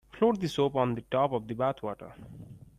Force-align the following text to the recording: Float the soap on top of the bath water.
Float 0.09 0.39
the 0.41 0.47
soap 0.47 0.75
on 0.77 0.95
top 1.11 1.31
of 1.31 1.47
the 1.47 1.53
bath 1.53 1.83
water. 1.83 2.11